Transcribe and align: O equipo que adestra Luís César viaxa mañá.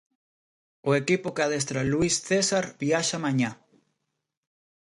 O 0.89 0.91
equipo 1.01 1.33
que 1.35 1.43
adestra 1.45 1.87
Luís 1.91 2.15
César 2.27 2.65
viaxa 2.81 3.17
mañá. 3.25 3.51